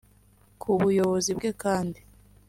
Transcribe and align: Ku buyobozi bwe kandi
Ku 0.61 0.69
buyobozi 0.81 1.31
bwe 1.37 1.51
kandi 1.61 1.99